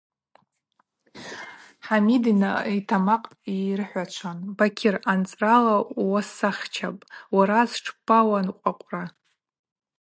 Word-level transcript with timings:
Хӏамид 1.85 2.23
йтамакъ 2.77 3.29
йрыхӏвачван:– 3.61 4.37
Бакьыр, 4.57 4.95
анцӏрала 5.11 5.75
ууасахчапӏ, 6.01 7.03
уара 7.35 7.59
сшпауанкъвакъвра? 7.71 9.03